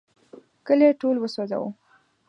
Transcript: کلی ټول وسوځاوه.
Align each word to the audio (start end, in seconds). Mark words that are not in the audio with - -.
کلی 0.67 0.87
ټول 1.01 1.15
وسوځاوه. 1.19 1.69